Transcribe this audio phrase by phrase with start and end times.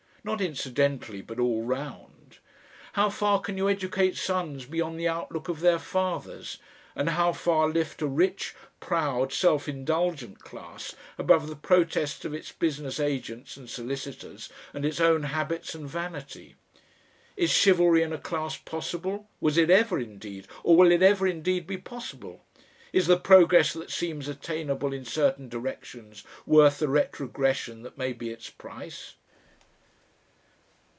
[0.23, 2.37] not incidentally, but all round?
[2.93, 6.59] How far can you educate sons beyond the outlook of their fathers,
[6.95, 12.51] and how far lift a rich, proud, self indulgent class above the protests of its
[12.51, 16.53] business agents and solicitors and its own habits and vanity?
[17.35, 19.27] Is chivalry in a class possible?
[19.39, 22.45] was it ever, indeed, or will it ever indeed be possible?
[22.93, 28.29] Is the progress that seems attainable in certain directions worth the retrogression that may be
[28.29, 29.15] its price?